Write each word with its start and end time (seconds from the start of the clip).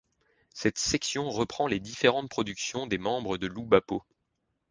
Cette 0.55 0.79
section 0.79 1.29
reprend 1.29 1.67
les 1.67 1.79
différentes 1.79 2.27
productions 2.27 2.87
des 2.87 2.97
membres 2.97 3.37
de 3.37 3.45
l'OuBaPo. 3.45 4.01